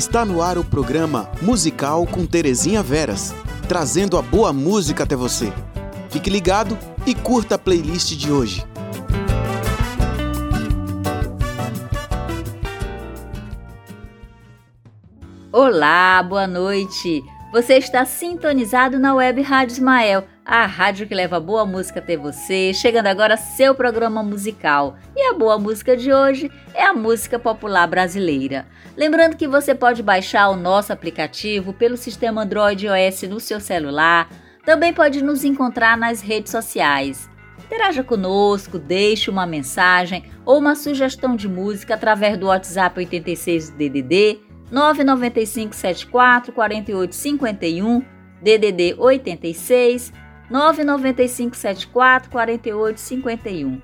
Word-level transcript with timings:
Está 0.00 0.24
no 0.24 0.40
ar 0.40 0.56
o 0.56 0.64
programa 0.64 1.30
Musical 1.42 2.06
com 2.06 2.24
Terezinha 2.24 2.82
Veras, 2.82 3.34
trazendo 3.68 4.16
a 4.16 4.22
boa 4.22 4.50
música 4.50 5.04
até 5.04 5.14
você. 5.14 5.52
Fique 6.08 6.30
ligado 6.30 6.78
e 7.06 7.14
curta 7.14 7.56
a 7.56 7.58
playlist 7.58 8.16
de 8.16 8.32
hoje. 8.32 8.66
Olá, 15.52 16.22
boa 16.22 16.46
noite. 16.46 17.22
Você 17.52 17.74
está 17.74 18.06
sintonizado 18.06 18.98
na 18.98 19.14
Web 19.14 19.42
Rádio 19.42 19.74
Ismael, 19.74 20.24
a 20.50 20.66
rádio 20.66 21.06
que 21.06 21.14
leva 21.14 21.38
boa 21.38 21.64
música 21.64 22.00
até 22.00 22.16
você. 22.16 22.74
Chegando 22.74 23.06
agora 23.06 23.36
seu 23.36 23.72
programa 23.72 24.20
musical. 24.20 24.96
E 25.14 25.22
a 25.28 25.32
boa 25.32 25.56
música 25.56 25.96
de 25.96 26.12
hoje 26.12 26.50
é 26.74 26.82
a 26.82 26.92
música 26.92 27.38
popular 27.38 27.86
brasileira. 27.86 28.66
Lembrando 28.96 29.36
que 29.36 29.46
você 29.46 29.76
pode 29.76 30.02
baixar 30.02 30.48
o 30.48 30.56
nosso 30.56 30.92
aplicativo 30.92 31.72
pelo 31.72 31.96
sistema 31.96 32.42
Android 32.42 32.88
OS 32.88 33.22
no 33.28 33.38
seu 33.38 33.60
celular. 33.60 34.28
Também 34.64 34.92
pode 34.92 35.22
nos 35.22 35.44
encontrar 35.44 35.96
nas 35.96 36.20
redes 36.20 36.50
sociais. 36.50 37.30
Interaja 37.64 38.02
conosco, 38.02 38.76
deixe 38.76 39.30
uma 39.30 39.46
mensagem 39.46 40.24
ou 40.44 40.58
uma 40.58 40.74
sugestão 40.74 41.36
de 41.36 41.46
música 41.48 41.94
através 41.94 42.36
do 42.36 42.46
WhatsApp 42.46 42.98
86 42.98 43.70
DDD 43.70 44.40
995 44.68 45.76
74 45.76 46.52
48 46.52 47.14
51, 47.14 48.02
DDD 48.42 48.96
86, 48.98 50.12
995 50.50 51.56
74 51.56 52.30
48 52.30 52.98
51. 52.98 53.80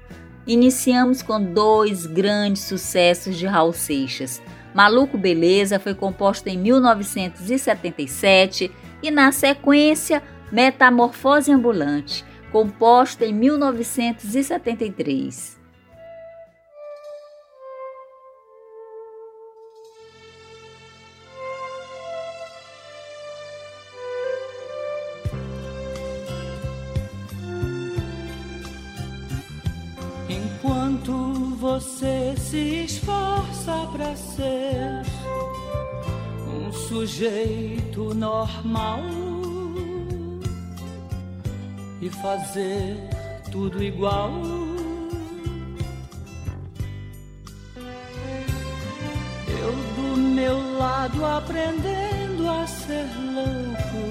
Iniciamos 0.47 1.23
com 1.23 1.43
dois 1.43 2.05
grandes 2.07 2.63
sucessos 2.63 3.37
de 3.37 3.47
Raul 3.47 3.73
Seixas. 3.73 4.43
Maluco 4.75 5.17
Beleza 5.17 5.79
foi 5.79 5.95
composto 5.95 6.49
em 6.49 6.59
1977 6.59 8.71
e, 9.03 9.11
na 9.11 9.33
sequência, 9.33 10.23
Metamorfose 10.53 11.51
Ambulante, 11.53 12.23
composta 12.53 13.25
em 13.25 13.33
1973. 13.33 15.56
Se 32.51 32.85
esforça 32.85 33.89
para 33.91 34.15
ser 34.15 35.03
um 36.49 36.73
sujeito 36.73 38.15
normal 38.15 39.01
e 42.01 42.09
fazer 42.09 42.97
tudo 43.51 43.83
igual. 43.83 44.31
Eu 49.49 49.73
do 49.97 50.17
meu 50.17 50.79
lado 50.79 51.25
aprendendo 51.25 52.49
a 52.49 52.65
ser 52.65 53.09
louco, 53.35 54.05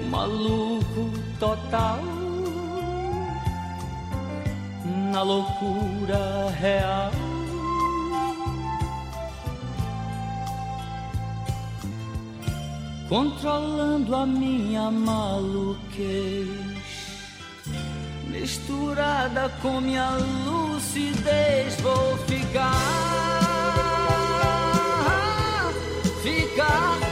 um 0.00 0.08
maluco 0.10 1.10
total 1.38 2.21
na 5.12 5.22
loucura 5.22 6.48
real. 6.58 7.12
Controlando 13.10 14.16
a 14.16 14.24
minha 14.24 14.90
maluquez, 14.90 16.48
misturada 18.28 19.50
com 19.60 19.82
minha 19.82 20.16
lucidez, 20.46 21.78
vou 21.82 22.16
ficar, 22.26 22.72
ficar 26.22 27.11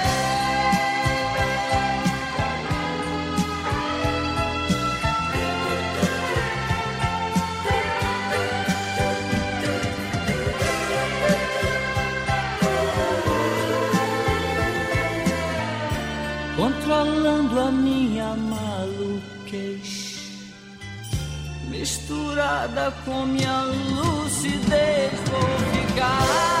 Misturada 22.11 22.93
com 23.05 23.25
minha 23.25 23.63
lucidez, 23.63 25.11
vou 25.29 25.59
ficar. 25.71 26.60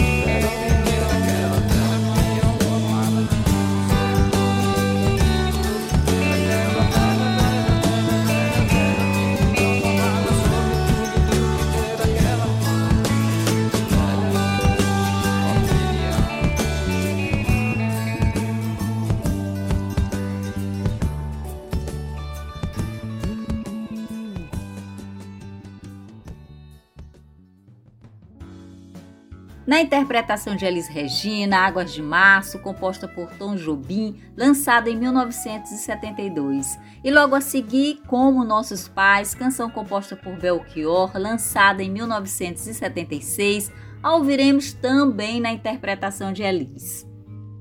Na 29.71 29.79
interpretação 29.79 30.53
de 30.53 30.65
Elis 30.65 30.89
Regina, 30.89 31.59
Águas 31.59 31.93
de 31.93 32.01
Março, 32.01 32.59
composta 32.59 33.07
por 33.07 33.31
Tom 33.37 33.55
Jobim, 33.55 34.17
lançada 34.35 34.89
em 34.89 34.97
1972. 34.97 36.77
E 37.01 37.09
logo 37.09 37.35
a 37.35 37.39
seguir, 37.39 38.01
Como 38.05 38.43
Nossos 38.43 38.89
Pais, 38.89 39.33
canção 39.33 39.69
composta 39.69 40.13
por 40.13 40.35
Belchior, 40.35 41.17
lançada 41.17 41.81
em 41.81 41.89
1976, 41.89 43.71
a 44.03 44.13
ouviremos 44.13 44.73
também 44.73 45.39
na 45.39 45.53
interpretação 45.53 46.33
de 46.33 46.43
Elis. 46.43 47.07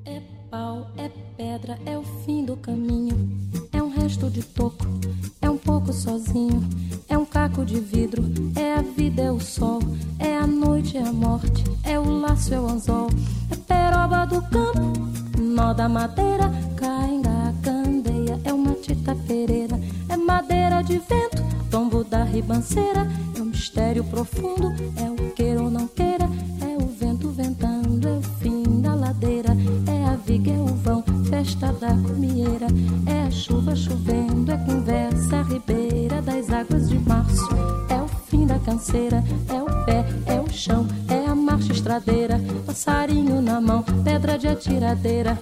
É 0.05 0.21
pau, 0.51 0.91
é 0.97 1.09
pedra, 1.37 1.79
é 1.87 1.97
o 1.97 2.03
fim 2.03 2.45
do 2.45 2.57
caminho. 2.57 3.39
É 3.73 3.81
um 3.81 3.89
resto 3.89 4.29
de 4.29 4.43
toco, 4.43 4.85
é 5.41 5.49
um 5.49 5.57
sozinho. 5.93 6.63
É 7.09 7.19
um 7.19 7.25
caco 7.25 7.65
de 7.65 7.81
vidro, 7.81 8.23
é 8.55 8.75
a 8.75 8.83
vida, 8.83 9.23
é 9.23 9.33
o 9.33 9.41
sol. 9.41 9.81
É 10.19 10.37
a 10.37 10.47
noite, 10.47 10.97
é 10.97 11.03
a 11.03 11.13
morte, 11.13 11.65
é 11.83 11.99
o 11.99 12.21
laço, 12.21 12.55
é 12.55 12.61
o 12.61 12.69
anzol. 12.69 13.09
É 13.51 13.57
peroba 13.57 14.27
do 14.27 14.41
campo, 14.43 14.93
nó 15.39 15.73
da 15.73 15.89
madeira. 15.89 16.51
Cainga, 16.77 17.55
candeia, 17.63 18.39
é 18.45 18.53
uma 18.53 18.75
tita 18.75 19.15
pereira. 19.27 19.81
É 20.09 20.17
madeira 20.17 20.83
de 20.83 20.99
vento, 20.99 21.43
tombo 21.71 22.05
da 22.05 22.23
ribanceira. 22.23 23.07
É 23.37 23.43
um 23.43 23.47
mistério 23.47 24.05
profundo, 24.05 24.73
é 24.97 25.11
o 25.11 25.33
queira 25.33 25.63
ou 25.63 25.71
não 25.71 25.89
queira. 25.89 26.29
É 26.61 26.83
o 26.83 26.87
vento 26.87 27.31
ventando, 27.31 28.07
é 28.07 28.19
o 28.19 28.23
fim 28.41 28.81
da 28.81 28.95
ladeira. 28.95 29.57
É 29.87 30.05
a 30.05 30.17
viga, 30.17 30.53
é 30.53 30.59
o 30.59 30.67
vão, 30.67 31.03
festa 31.41 31.73
da 31.73 31.89
comieira. 31.89 32.67
É 33.07 33.27
a 33.27 33.31
chuva 33.31 33.75
chovendo, 33.75 34.53
é 34.53 34.59
conversa 34.59 35.43
ribeira 35.43 36.21
das 36.21 36.51
águas 36.51 36.89
de 36.91 36.99
março. 36.99 37.49
É 37.89 37.95
o 37.95 38.09
fim 38.27 38.47
da 38.47 38.59
canseira, 38.59 39.25
é 39.49 39.63
o 39.63 39.85
pé, 39.87 40.05
é 40.27 40.39
o 40.39 40.51
chão, 40.53 40.87
é 41.09 41.27
a 41.27 41.35
marcha 41.35 41.73
estradeira. 41.73 42.39
Passarinho 42.67 43.41
na 43.41 43.59
mão, 43.59 43.83
pedra 44.05 44.39
de 44.39 44.49
atiradeira. 44.49 45.39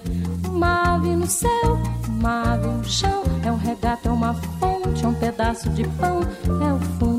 Uma 0.48 0.94
ave 0.94 1.16
no 1.16 1.26
céu, 1.26 1.78
uma 2.08 2.54
ave 2.54 2.68
no 2.68 2.84
chão. 2.84 3.24
É 3.44 3.50
um 3.50 3.58
regato, 3.58 4.08
é 4.08 4.12
uma 4.12 4.34
fonte, 4.34 5.04
é 5.04 5.08
um 5.08 5.14
pedaço 5.14 5.68
de 5.70 5.82
pão. 5.82 6.20
É 6.22 6.72
o 6.72 6.78
fundo 6.98 7.17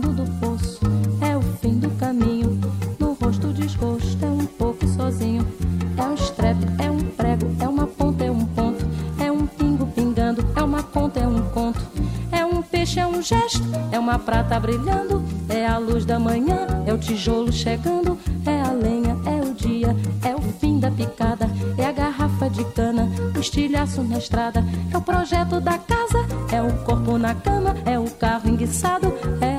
um 13.20 13.22
gesto, 13.22 13.62
é 13.92 14.00
uma 14.00 14.18
prata 14.18 14.58
brilhando. 14.60 15.22
É 15.50 15.68
a 15.68 15.78
luz 15.78 16.06
da 16.06 16.18
manhã, 16.18 16.66
é 16.86 16.94
o 16.94 16.98
tijolo 16.98 17.52
chegando. 17.52 18.18
É 18.46 18.62
a 18.62 18.72
lenha, 18.72 19.18
é 19.26 19.42
o 19.42 19.54
dia, 19.54 19.96
é 20.24 20.34
o 20.34 20.42
fim 20.42 20.80
da 20.80 20.90
picada. 20.90 21.50
É 21.78 21.86
a 21.86 21.92
garrafa 21.92 22.50
de 22.50 22.64
cana, 22.72 23.10
o 23.36 23.40
estilhaço 23.40 24.02
na 24.04 24.18
estrada. 24.18 24.64
É 24.92 24.98
o 24.98 25.02
projeto 25.02 25.60
da 25.60 25.78
casa, 25.78 26.20
é 26.52 26.62
o 26.62 26.74
corpo 26.86 27.18
na 27.18 27.36
cama. 27.36 27.76
É 27.86 28.00
o 28.00 28.10
carro 28.12 28.50
enguiçado, 28.50 29.14
é 29.42 29.59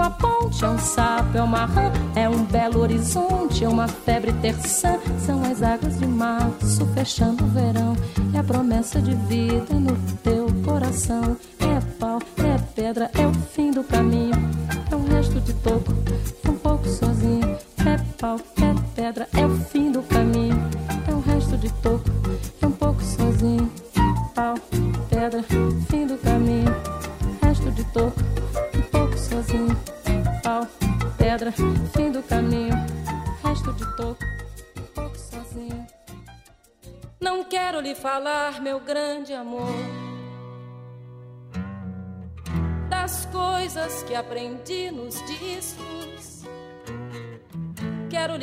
uma 0.00 0.10
ponte, 0.10 0.64
é 0.64 0.68
um 0.68 0.78
sapo, 0.78 1.36
é 1.36 1.42
uma 1.42 1.66
rã. 1.66 1.92
É 2.16 2.28
um 2.28 2.42
belo 2.44 2.80
horizonte, 2.80 3.64
é 3.64 3.68
uma 3.68 3.86
febre 3.86 4.32
terçã. 4.32 4.98
São 5.18 5.42
as 5.42 5.62
águas 5.62 5.98
de 5.98 6.06
março 6.06 6.86
fechando 6.94 7.44
o 7.44 7.48
verão. 7.48 7.94
É 8.32 8.38
a 8.38 8.42
promessa 8.42 9.00
de 9.00 9.14
vida 9.14 9.74
no 9.74 9.94
teu 10.22 10.46
coração. 10.64 11.36
É 11.60 11.80
pau, 11.98 12.18
é 12.38 12.58
pedra, 12.74 13.10
é 13.14 13.26
o 13.26 13.34
fim 13.34 13.59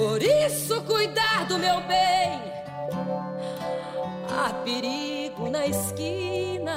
Por 0.00 0.22
isso, 0.22 0.80
cuidar 0.84 1.44
do 1.46 1.58
meu 1.58 1.78
bem. 1.82 2.40
Há 4.30 4.48
perigo 4.64 5.50
na 5.50 5.66
esquina. 5.66 6.74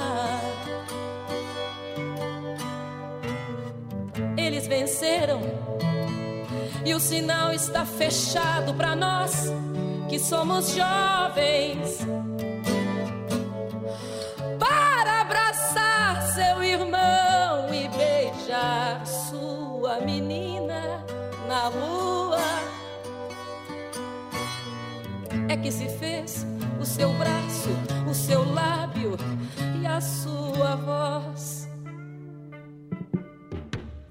Eles 4.36 4.66
venceram 4.66 5.40
e 6.84 6.92
o 6.92 7.00
sinal 7.00 7.50
está 7.54 7.86
fechado 7.86 8.74
para 8.74 8.94
nós 8.94 9.50
que 10.10 10.18
somos 10.18 10.74
jovens. 10.74 12.00
Que 25.64 25.72
se 25.72 25.88
fez 25.88 26.46
o 26.78 26.84
seu 26.84 27.10
braço, 27.14 27.70
o 28.06 28.12
seu 28.12 28.44
lábio 28.52 29.16
e 29.80 29.86
a 29.86 29.98
sua 29.98 30.76
voz. 30.76 31.66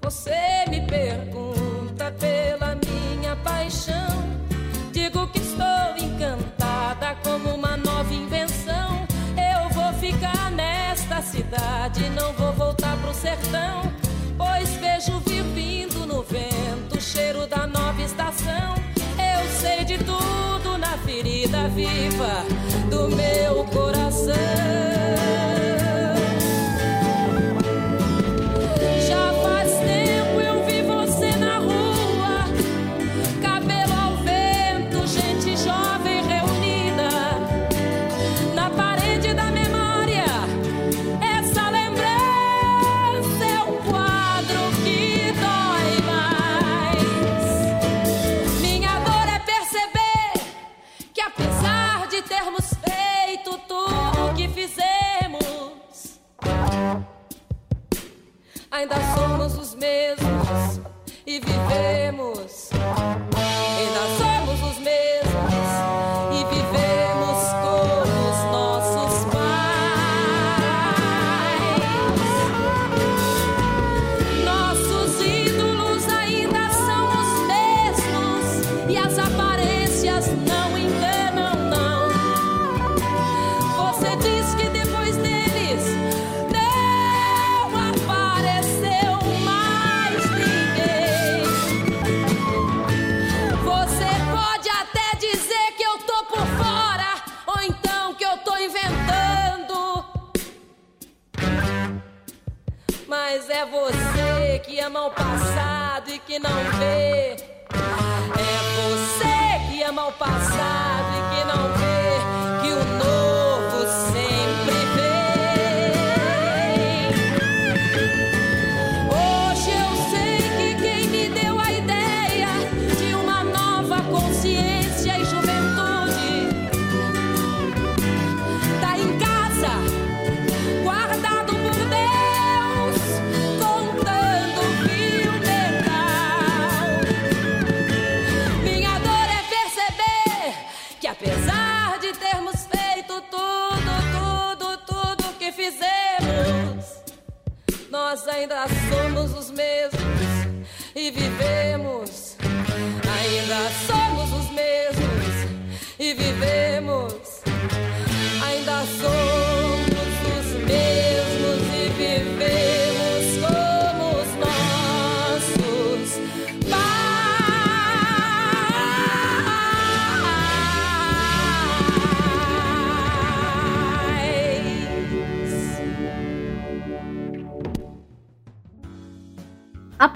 Você 0.02 0.64
me 0.68 0.84
pergunta 0.84 2.10
pela 2.18 2.74
minha 2.74 3.36
paixão. 3.36 3.94
Digo 4.90 5.28
que 5.28 5.38
estou 5.38 5.96
encantada 5.96 7.14
como 7.22 7.54
uma 7.54 7.76
nova 7.76 8.12
invenção. 8.12 9.06
Eu 9.38 9.68
vou 9.68 9.92
ficar 10.00 10.50
nesta 10.50 11.22
cidade, 11.22 12.10
não 12.10 12.32
vou 12.32 12.52
voltar 12.54 12.96
pro 12.96 13.14
sertão. 13.14 13.82
Pois 14.36 14.70
vejo 14.70 15.20
vir 15.20 15.44
vindo 15.54 16.04
no 16.04 16.20
vento 16.24 16.98
o 16.98 17.00
cheiro 17.00 17.46
da 17.46 17.64
nova 17.64 18.02
estação. 18.02 18.74
Eu 19.16 19.48
sei 19.60 19.84
de 19.84 19.98
tudo 19.98 20.43
ferida 21.14 21.68
viva 21.68 22.44
do 22.90 23.08
meu 23.14 23.64
coração. 23.66 24.93
E 61.74 62.03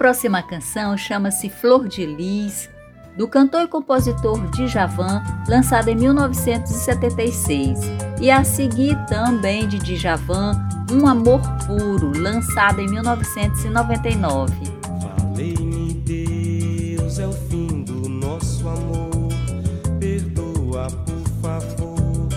próxima 0.09 0.43
canção 0.43 0.97
chama-se 0.97 1.51
Flor 1.51 1.87
de 1.87 2.07
Lis, 2.07 2.71
do 3.15 3.29
cantor 3.29 3.65
e 3.65 3.69
compositor 3.69 4.41
Djavan, 4.53 5.23
lançada 5.47 5.91
em 5.91 5.95
1976. 5.95 7.79
E 8.19 8.31
a 8.31 8.43
seguir 8.43 8.97
também 9.05 9.69
de 9.69 9.79
Djavan, 9.79 10.67
Um 10.91 11.07
Amor 11.07 11.43
Puro, 11.67 12.19
lançado 12.19 12.81
em 12.81 12.89
1999. 12.89 14.55
Falei-me, 15.03 15.93
Deus, 15.93 17.19
é 17.19 17.27
o 17.27 17.33
fim 17.33 17.83
do 17.83 18.09
nosso 18.09 18.67
amor. 18.67 19.29
Perdoa, 20.01 20.87
por 21.05 21.29
favor. 21.43 22.29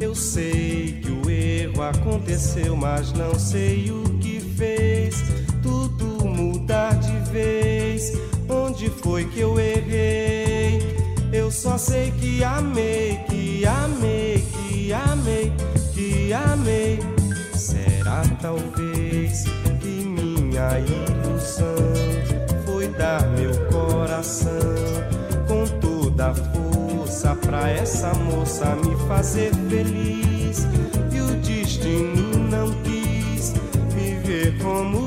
Eu 0.00 0.12
sei 0.12 1.00
que 1.00 1.12
o 1.12 1.30
erro 1.30 1.82
aconteceu, 1.82 2.74
mas 2.74 3.12
não 3.12 3.38
sei 3.38 3.92
o 3.92 4.02
que 4.18 4.40
fez. 4.40 5.22
Tudo 5.62 6.11
vez. 7.32 8.12
Onde 8.48 8.90
foi 8.90 9.24
que 9.24 9.40
eu 9.40 9.58
errei? 9.58 10.80
Eu 11.32 11.50
só 11.50 11.78
sei 11.78 12.10
que 12.12 12.44
amei, 12.44 13.18
que 13.28 13.64
amei, 13.64 14.44
que 14.68 14.92
amei, 14.92 15.52
que 15.94 16.32
amei. 16.32 16.98
Será 17.54 18.22
talvez 18.40 19.44
que 19.80 20.04
minha 20.04 20.78
ilusão 20.78 21.74
foi 22.66 22.88
dar 22.88 23.26
meu 23.30 23.52
coração 23.70 24.50
com 25.48 25.66
toda 25.80 26.28
a 26.28 26.34
força 26.34 27.34
pra 27.36 27.70
essa 27.70 28.12
moça 28.14 28.76
me 28.76 28.94
fazer 29.08 29.52
feliz. 29.70 30.66
E 31.10 31.20
o 31.20 31.34
destino 31.36 32.38
não 32.50 32.70
quis 32.82 33.54
me 33.94 34.16
ver 34.20 34.58
como 34.62 35.01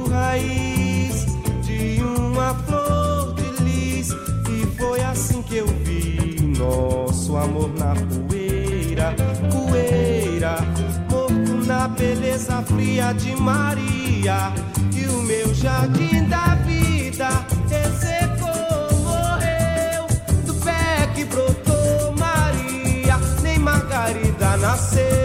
beleza 11.87 12.61
fria 12.63 13.13
de 13.13 13.35
Maria. 13.35 14.53
E 14.93 15.05
o 15.07 15.21
meu 15.23 15.53
jardim 15.53 16.27
da 16.27 16.55
vida 16.65 17.29
ressecou, 17.69 18.99
morreu 19.03 20.07
do 20.45 20.53
pé 20.55 21.07
que 21.13 21.25
brotou 21.25 22.15
Maria, 22.17 23.17
nem 23.41 23.59
Margarida 23.59 24.57
nasceu. 24.57 25.24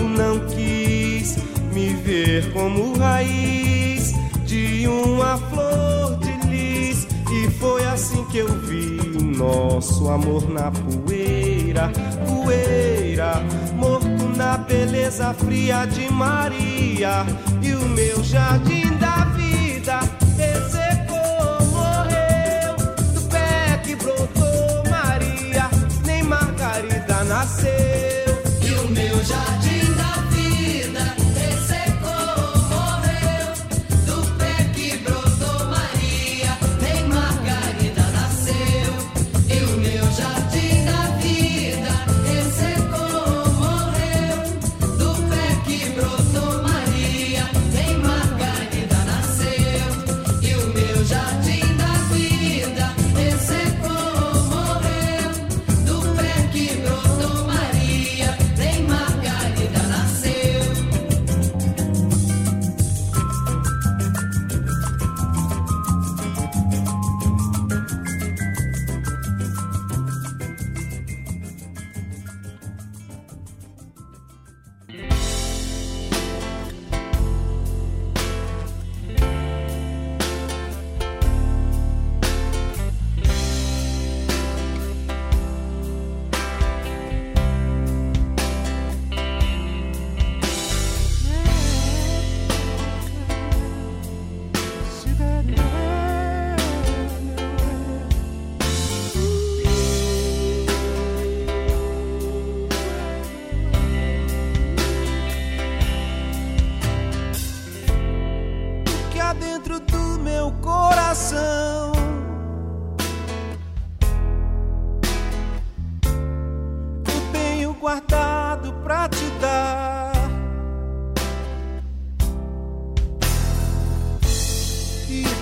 me 2.11 2.25
ver 2.25 2.51
como 2.51 2.97
raiz 2.97 4.13
de 4.45 4.85
uma 4.85 5.37
flor 5.37 6.17
de 6.17 6.47
lis. 6.49 7.07
E 7.31 7.49
foi 7.51 7.85
assim 7.85 8.25
que 8.25 8.39
eu 8.39 8.47
vi 8.61 8.99
nosso 9.37 10.09
amor 10.09 10.49
na 10.49 10.69
poeira, 10.71 11.89
poeira, 12.27 13.41
morto 13.75 14.27
na 14.35 14.57
beleza 14.57 15.33
fria 15.33 15.85
de 15.85 16.11
Maria. 16.11 17.25
E 17.61 17.73
o 17.73 17.85
meu 17.87 18.21
jardim 18.23 18.89
da 18.97 19.25
vida 19.35 19.99
ressecou, 20.37 21.65
morreu 21.71 22.75
do 23.13 23.21
pé 23.29 23.79
que 23.85 23.95
brotou 23.95 24.83
Maria, 24.89 25.69
nem 26.05 26.23
Margarida 26.23 27.23
nasceu. 27.23 27.80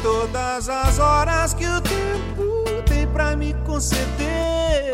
Todas 0.09 0.67
as 0.67 0.97
horas 0.97 1.53
que 1.53 1.67
o 1.67 1.81
tempo 1.81 2.63
tem 2.87 3.05
pra 3.05 3.35
me 3.35 3.53
conceder 3.63 4.93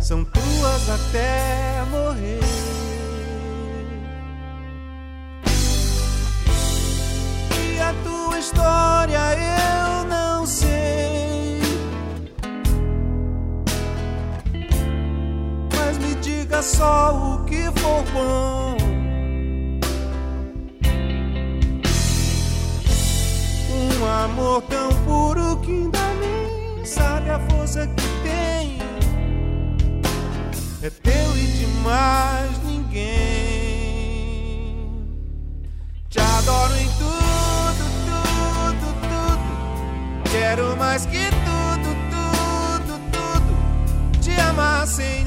são 0.00 0.24
tuas 0.24 0.88
até 0.88 1.84
morrer. 1.90 2.40
E 7.52 7.80
a 7.80 7.94
tua 8.02 8.38
história 8.38 9.20
eu 9.34 10.04
não 10.06 10.46
sei. 10.46 11.60
Mas 15.76 15.98
me 15.98 16.14
diga 16.16 16.62
só 16.62 17.12
o 17.14 17.44
que 17.44 17.64
for 17.78 18.02
bom. 18.14 18.83
Amor 24.34 24.62
tão 24.62 24.88
puro 25.04 25.56
que 25.60 25.70
ainda 25.70 26.14
nem 26.20 26.84
sabe 26.84 27.30
a 27.30 27.38
força 27.48 27.86
que 27.86 28.02
tem. 28.24 28.78
É 30.82 30.90
teu 30.90 31.36
e 31.36 31.46
de 31.46 31.66
mais 31.84 32.58
ninguém. 32.64 33.04
Te 36.08 36.18
adoro 36.18 36.74
em 36.74 36.88
tudo, 36.98 37.84
tudo, 38.06 38.86
tudo. 39.02 40.30
Quero 40.30 40.76
mais 40.76 41.06
que 41.06 41.30
tudo, 41.30 41.94
tudo, 42.10 43.00
tudo. 43.12 44.20
Te 44.20 44.32
amar 44.40 44.86
sem 44.86 45.23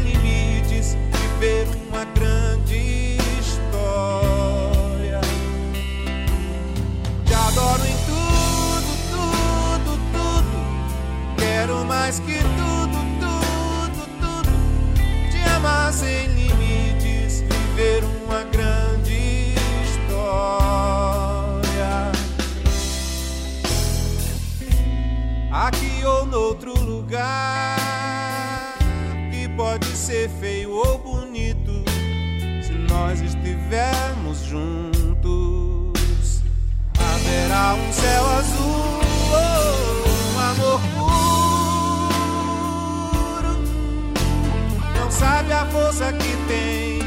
noutro 26.28 26.74
lugar 26.84 27.78
que 29.32 29.48
pode 29.50 29.88
ser 29.88 30.30
feio 30.40 30.72
ou 30.72 30.98
bonito 31.00 31.84
se 32.62 32.74
nós 32.74 33.22
estivermos 33.22 34.40
juntos. 34.40 34.84
Haverá 37.00 37.76
um 37.76 37.94
céu 37.94 38.26
azul, 38.30 39.00
oh, 39.32 40.36
um 40.36 40.40
amor 40.40 40.82
puro. 40.96 41.18
Não 45.00 45.10
sabe 45.10 45.54
a 45.54 45.66
força 45.68 46.12
que 46.14 46.36
tem, 46.48 47.00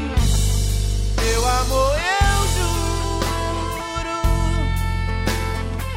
meu 1.21 1.47
amor, 1.47 1.95
eu 1.95 2.47
juro. 2.55 4.19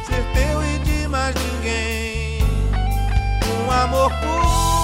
Ser 0.05 0.23
teu 0.33 0.63
e 0.63 0.79
de 0.79 1.07
mais 1.07 1.35
ninguém. 1.35 2.04
Amor 3.83 4.09
puro. 4.21 4.74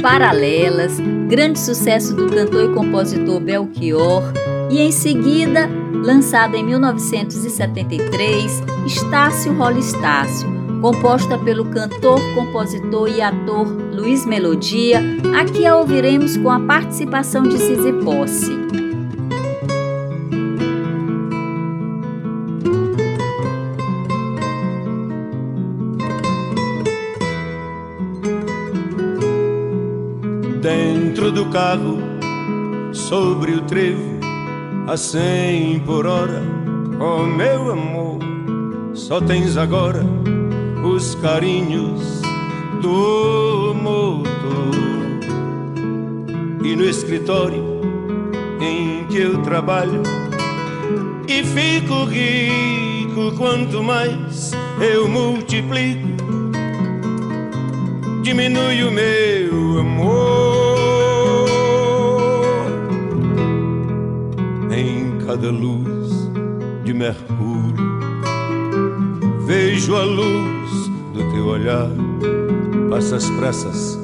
Paralelas, 0.00 0.98
grande 1.28 1.58
sucesso 1.58 2.14
do 2.14 2.26
cantor 2.28 2.70
e 2.70 2.74
compositor 2.74 3.38
Belchior, 3.38 4.22
e 4.70 4.80
em 4.80 4.90
seguida, 4.90 5.68
lançado 5.92 6.54
em 6.54 6.64
1973, 6.64 8.62
Estácio 8.86 9.52
Rola 9.52 9.78
Estácio, 9.78 10.48
composta 10.80 11.36
pelo 11.38 11.66
cantor, 11.66 12.18
compositor 12.34 13.08
e 13.08 13.20
ator 13.20 13.66
Luiz 13.66 14.24
Melodia, 14.24 15.02
aqui 15.38 15.66
a 15.66 15.76
ouviremos 15.76 16.36
com 16.38 16.50
a 16.50 16.60
participação 16.60 17.42
de 17.42 17.58
Zizi 17.58 17.92
Posse. 18.02 18.79
Sobre 32.92 33.52
o 33.54 33.62
trevo 33.62 34.20
a 34.86 34.96
cem 34.96 35.80
por 35.80 36.06
hora. 36.06 36.42
Oh 37.00 37.24
meu 37.24 37.72
amor, 37.72 38.20
só 38.94 39.20
tens 39.20 39.56
agora 39.56 40.04
os 40.84 41.16
carinhos 41.16 42.22
do 42.80 43.74
motor. 43.74 44.30
E 46.64 46.76
no 46.76 46.84
escritório 46.84 47.80
em 48.60 49.04
que 49.06 49.18
eu 49.18 49.42
trabalho, 49.42 50.02
e 51.26 51.42
fico 51.42 52.04
rico 52.04 53.36
quanto 53.36 53.82
mais 53.82 54.52
eu 54.80 55.08
multiplico, 55.08 56.08
diminui 58.22 58.84
o 58.84 58.92
meu 58.92 59.80
amor 59.80 60.39
em 65.30 65.36
cada 65.36 65.50
luz 65.50 66.30
de 66.84 66.92
mercúrio. 66.92 67.90
Vejo 69.46 69.94
a 69.94 70.04
luz 70.04 70.70
do 71.12 71.20
teu 71.32 71.46
olhar, 71.46 71.88
passa 72.88 73.16
as 73.16 73.30
pressas, 73.30 73.98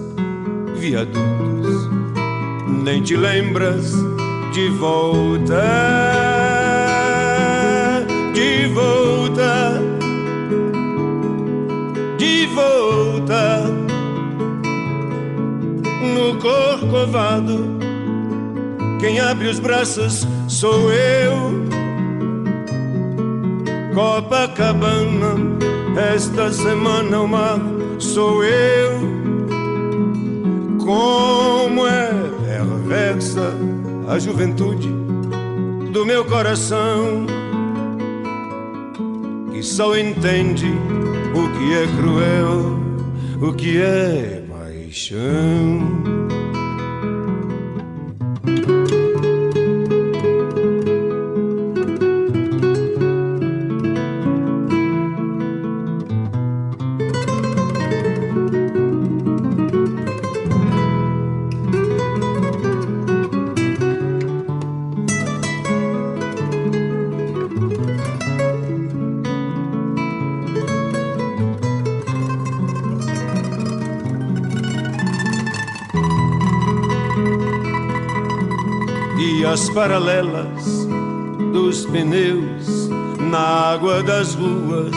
viadutos, 0.76 1.90
nem 2.84 3.02
te 3.02 3.16
lembras 3.16 3.92
de 4.52 4.68
volta 4.70 5.64
de 8.32 8.66
volta, 8.68 9.80
de 12.18 12.46
volta 12.46 13.64
no 16.14 16.38
corcovado. 16.38 17.85
Quem 18.98 19.20
abre 19.20 19.48
os 19.48 19.58
braços 19.58 20.26
sou 20.48 20.92
eu. 20.92 21.66
Copacabana, 23.94 25.34
esta 26.14 26.52
semana 26.52 27.20
o 27.20 27.28
mar 27.28 27.60
sou 27.98 28.44
eu. 28.44 29.16
Como 30.78 31.86
é 31.86 32.10
perversa 32.44 33.52
a 34.08 34.18
juventude 34.18 34.88
do 35.92 36.04
meu 36.04 36.24
coração 36.24 37.26
só 39.66 39.96
entende 39.96 40.72
o 41.34 41.58
que 41.58 41.74
é 41.74 41.86
cruel, 41.98 42.80
o 43.42 43.52
que 43.52 43.82
é 43.82 44.44
paixão. 44.48 46.35
Paralelas 79.86 80.88
dos 81.52 81.86
pneus 81.86 82.88
na 83.30 83.70
água 83.70 84.02
das 84.02 84.34
ruas 84.34 84.90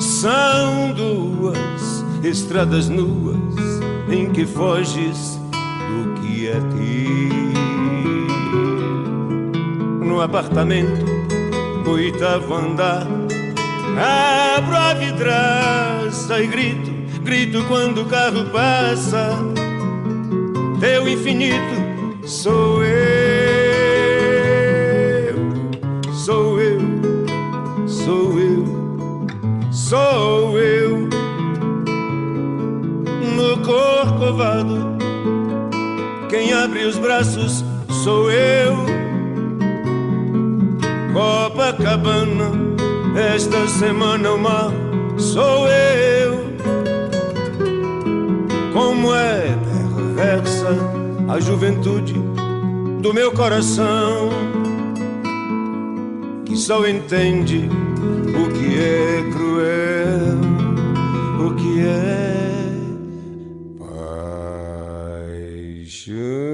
são 0.00 0.92
duas 0.92 2.04
estradas 2.24 2.88
nuas 2.88 3.38
em 4.10 4.30
que 4.32 4.44
foges 4.44 5.38
do 5.88 6.20
que 6.20 6.48
é 6.48 6.54
teu. 6.54 7.52
No 10.04 10.20
apartamento, 10.20 11.06
oitavo 11.86 12.54
andar, 12.54 13.06
abro 14.56 14.76
a 14.76 14.94
vidraça 14.94 16.42
e 16.42 16.48
grito, 16.48 16.90
grito 17.22 17.64
quando 17.68 18.02
o 18.02 18.06
carro 18.06 18.46
passa. 18.46 19.38
Teu 20.80 21.08
infinito 21.08 22.26
sou 22.26 22.84
eu. 22.84 23.11
Abre 36.72 36.86
os 36.86 36.96
braços 36.96 37.62
sou 38.02 38.30
eu. 38.30 38.74
Copacabana, 41.12 42.50
esta 43.14 43.68
semana 43.68 44.32
o 44.32 44.38
mar 44.38 44.72
sou 45.18 45.68
eu. 45.68 46.40
Como 48.72 49.14
é 49.14 49.54
perversa 50.16 50.78
a 51.28 51.38
juventude 51.38 52.14
do 53.02 53.12
meu 53.12 53.32
coração, 53.32 54.30
que 56.46 56.56
só 56.56 56.86
entende 56.88 57.68
o 58.28 58.48
que 58.50 58.78
é 58.78 59.30
cruel, 59.30 60.40
o 61.46 61.54
que 61.54 61.80
é 61.82 62.32
bate 66.12 66.51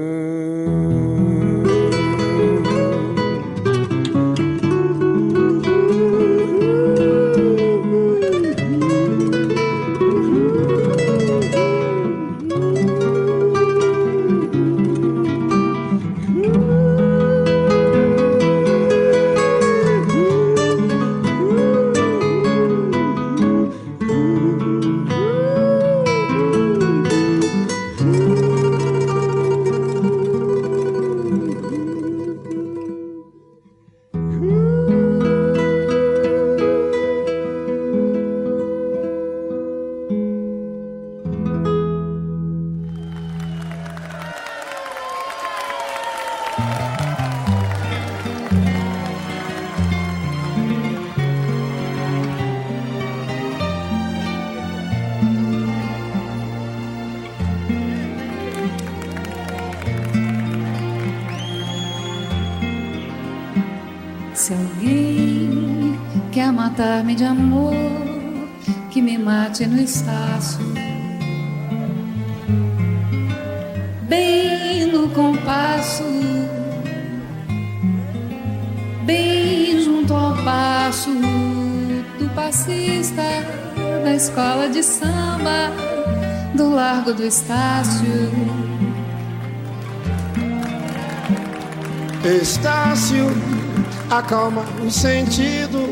os 94.85 94.95
sentidos 94.95 95.89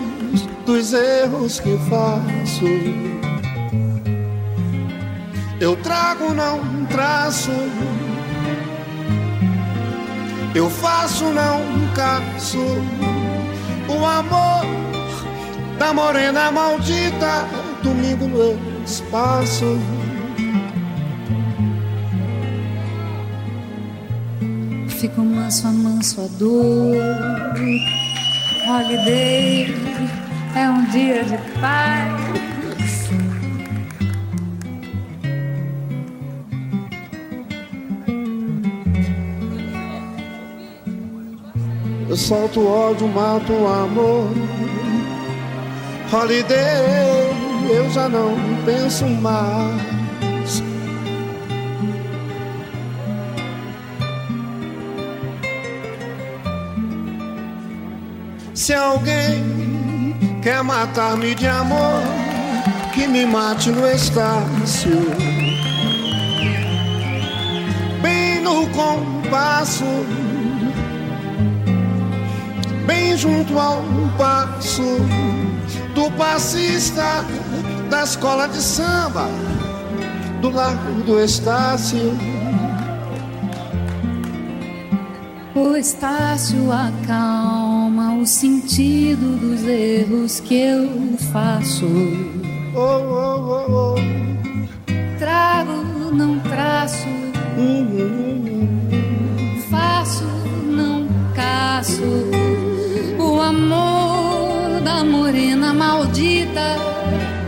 dos 0.65 0.93
erros 0.93 1.59
que 1.59 1.77
faço 1.89 2.65
eu 5.59 5.75
trago 5.77 6.33
não 6.33 6.85
traço 6.85 7.51
Eu 10.57 10.71
faço, 10.71 11.25
não 11.25 11.61
caço 11.93 12.57
o 13.87 14.03
amor 14.03 14.65
da 15.77 15.93
morena 15.93 16.51
maldita, 16.51 17.45
domingo 17.83 18.27
no 18.27 18.83
espaço. 18.83 19.77
Fico 24.89 25.21
manso 25.21 25.67
a 25.67 25.71
manso 25.71 26.21
a 26.21 26.27
dor. 26.39 28.06
Holiday 28.69 29.73
é 30.53 30.69
um 30.69 30.83
dia 30.89 31.23
de 31.23 31.37
paz. 31.57 33.09
Eu 42.09 42.17
solto 42.17 42.67
ódio, 42.67 43.07
mato 43.07 43.53
o 43.53 43.67
amor. 43.67 44.27
Holiday, 46.11 46.57
eu 47.69 47.89
já 47.91 48.09
não 48.09 48.35
penso 48.65 49.05
mais. 49.05 49.96
Se 58.67 58.73
alguém 58.73 60.13
quer 60.41 60.61
matar-me 60.61 61.33
de 61.33 61.47
amor, 61.47 62.03
que 62.93 63.07
me 63.07 63.25
mate 63.25 63.69
no 63.69 63.87
Estácio. 63.87 64.91
Bem 68.01 68.41
no 68.41 68.67
compasso 68.71 69.85
bem 72.85 73.15
junto 73.15 73.57
ao 73.57 73.81
passo 74.17 74.97
do 75.95 76.11
passista 76.17 77.23
da 77.89 78.03
escola 78.03 78.49
de 78.49 78.61
samba 78.61 79.29
do 80.41 80.49
Largo 80.49 81.03
do 81.03 81.21
Estácio. 81.21 82.17
O 85.55 85.73
Estácio 85.77 86.69
acalma 86.69 87.86
o 87.97 88.25
sentido 88.25 89.39
dos 89.39 89.63
erros 89.63 90.39
que 90.39 90.55
eu 90.55 91.17
faço. 91.31 91.85
Oh, 92.75 92.79
oh, 92.79 93.65
oh, 93.69 93.95
oh. 93.95 95.17
Trago, 95.17 95.71
não 96.13 96.39
traço. 96.39 97.07
Faço, 99.69 100.25
não 100.63 101.07
caço 101.35 102.03
o 103.19 103.41
amor 103.41 104.81
da 104.83 105.03
morena 105.03 105.73
maldita, 105.73 106.75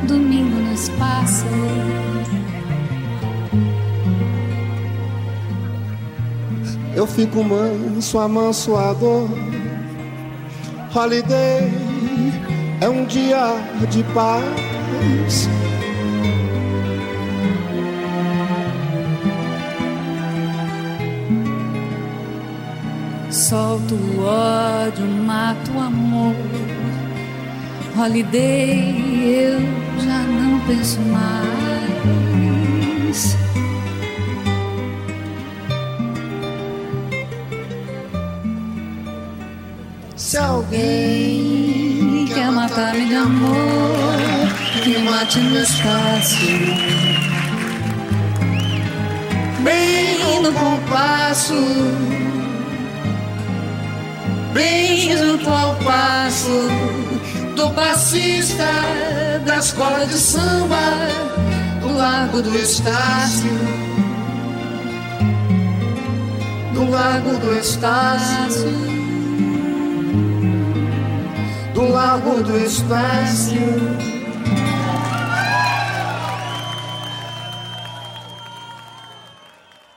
domingo 0.07 0.55
no 0.55 0.73
espaço. 0.73 1.45
Eu 6.95 7.07
fico 7.07 7.43
manso, 7.43 8.19
amansoador. 8.19 9.29
Holiday 10.93 11.71
é 12.81 12.89
um 12.89 13.05
dia 13.05 13.53
de 13.91 14.03
paz. 14.05 15.47
Solto 23.29 23.93
o 23.93 24.25
ódio, 24.25 25.05
mato 25.05 25.71
o 25.73 25.79
amor. 25.79 26.35
Holiday, 27.95 29.43
eu 29.43 29.59
já 30.01 30.23
não 30.23 30.59
penso 30.61 30.99
mais. 31.01 31.59
Alguém 40.39 42.25
Quer 42.33 42.51
matar-me 42.51 43.05
de 43.07 43.15
amor, 43.15 44.17
que 44.83 44.97
mate 44.99 45.39
no 45.39 45.59
espaço. 45.59 46.45
bem 49.63 50.41
no 50.41 50.53
compasso, 50.53 51.53
bem 54.53 54.97
junto 55.17 55.49
ao 55.49 55.75
passo 55.75 56.69
do 57.55 57.69
passista 57.71 58.65
da 59.45 59.57
escola 59.57 60.05
de 60.05 60.17
samba 60.17 60.77
do 61.81 61.93
Largo 61.95 62.41
do 62.41 62.57
Estácio, 62.57 63.51
do 66.73 66.89
Largo 66.89 67.37
do 67.37 67.59
Estácio, 67.59 68.98
do 71.79 71.93
Largo 71.93 72.43
do 72.43 72.57
Estácio. 72.57 73.57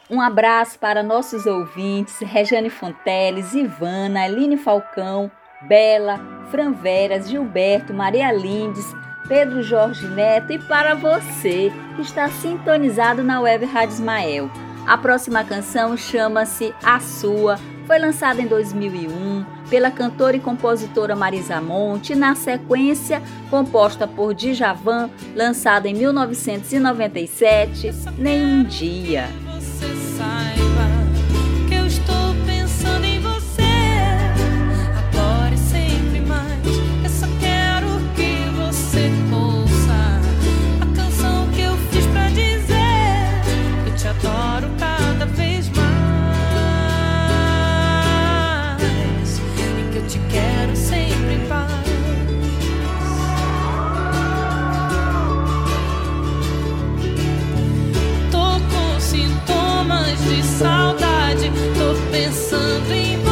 Um 0.08 0.20
abraço 0.20 0.78
para 0.78 1.02
nossos 1.02 1.44
ouvintes, 1.44 2.20
Rejane 2.20 2.70
Fonteles, 2.70 3.52
Ivana, 3.52 4.22
Aline 4.22 4.56
Falcão, 4.56 5.28
Bela, 5.62 6.20
Fran 6.52 6.70
Veras, 6.70 7.28
Gilberto, 7.28 7.92
Maria 7.92 8.30
Lindes, 8.30 8.86
Pedro 9.26 9.60
Jorge 9.60 10.06
Neto 10.06 10.52
e 10.52 10.60
para 10.60 10.94
você 10.94 11.72
que 11.96 12.02
está 12.02 12.28
sintonizado 12.28 13.24
na 13.24 13.40
web 13.40 13.66
Rádio 13.66 13.94
Ismael. 13.94 14.50
A 14.86 14.96
próxima 14.96 15.42
canção 15.42 15.96
chama-se 15.96 16.72
A 16.84 17.00
Sua, 17.00 17.58
foi 17.86 17.98
lançada 17.98 18.40
em 18.40 18.46
2001 18.46 19.44
pela 19.68 19.90
cantora 19.90 20.36
e 20.36 20.40
compositora 20.40 21.16
Marisa 21.16 21.60
Monte, 21.60 22.14
na 22.14 22.34
sequência 22.34 23.22
composta 23.50 24.06
por 24.06 24.34
Djavan, 24.34 25.10
lançada 25.34 25.88
em 25.88 25.94
1997, 25.94 27.90
Nenhum 28.18 28.64
Dia. 28.64 29.28
sintomas 59.12 60.18
de 60.24 60.42
saudade. 60.42 61.52
Tô 61.76 61.94
pensando 62.10 62.92
em 62.92 63.18
você. 63.18 63.31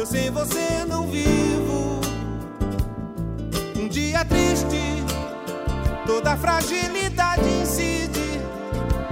Eu 0.00 0.06
sem 0.06 0.30
você 0.30 0.82
não 0.88 1.06
vivo. 1.06 2.00
Um 3.76 3.86
dia 3.86 4.24
triste, 4.24 5.04
toda 6.06 6.38
fragilidade 6.38 7.46
incide 7.46 8.40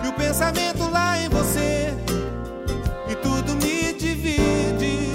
e 0.03 0.09
o 0.09 0.13
pensamento 0.15 0.91
lá 0.91 1.19
em 1.19 1.29
você 1.29 1.93
e 3.07 3.15
tudo 3.17 3.55
me 3.57 3.93
divide. 3.93 5.13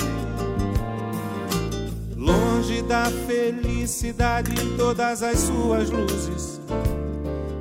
Longe 2.16 2.84
da 2.84 3.06
felicidade 3.26 4.52
em 4.52 4.78
todas 4.78 5.24
as 5.24 5.40
suas 5.40 5.90
luzes. 5.90 6.62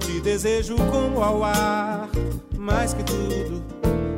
Te 0.00 0.20
desejo 0.20 0.76
como 0.90 1.22
ao 1.22 1.42
ar, 1.42 2.10
mais 2.58 2.92
que 2.92 3.04
tudo, 3.04 3.64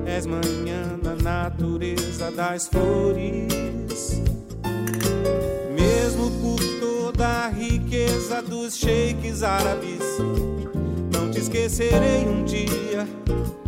és 0.05 0.27
manhã 0.27 0.99
na 1.01 1.15
natureza 1.15 2.33
das 2.33 2.67
flores. 2.67 3.74
Mesmo 5.73 6.31
por 6.41 6.61
toda 6.81 7.27
a 7.27 7.49
riqueza 7.49 8.43
dos 8.43 8.77
sheiks 8.77 9.43
árabes, 9.43 10.03
não 11.13 11.31
te 11.31 11.39
esquecerei 11.39 12.27
um 12.27 12.45
dia, 12.45 13.07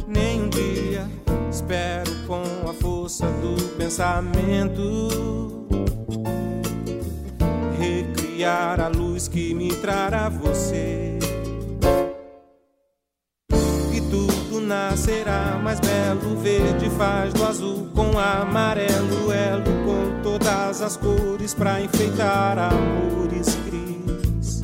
nem 0.09 0.43
um 0.43 0.49
dia. 0.49 1.09
Espero 1.51 2.11
com 2.27 2.69
a 2.69 2.75
força 2.75 3.25
do 3.27 3.77
pensamento 3.77 5.57
recriar 7.79 8.81
a 8.81 8.89
luz 8.89 9.29
que 9.29 9.55
me 9.55 9.75
trará 9.77 10.29
você. 10.29 11.19
E 13.95 14.01
tudo 14.11 14.61
nascerá 14.61 15.59
mais 15.63 15.81
belo, 15.81 16.37
verde 16.37 16.91
faz 16.91 17.33
do 17.33 17.45
azul 17.45 17.89
com 17.95 18.19
amarelo, 18.19 19.26
as 20.87 20.97
cores 20.97 21.53
pra 21.53 21.81
enfeitar 21.81 22.57
amores 22.57 23.59
cris. 23.67 24.63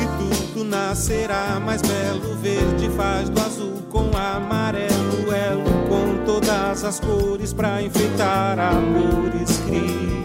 E 0.00 0.06
tudo 0.16 0.64
nascerá 0.64 1.60
mais 1.60 1.82
belo, 1.82 2.34
verde 2.36 2.88
faz 2.96 3.28
do 3.28 3.38
azul 3.42 3.82
com 3.90 4.10
amarelo, 4.16 5.30
elo 5.34 5.64
com 5.86 6.24
todas 6.24 6.82
as 6.82 6.98
cores 6.98 7.52
pra 7.52 7.82
enfeitar 7.82 8.58
amores 8.58 9.58
cris. 9.66 10.23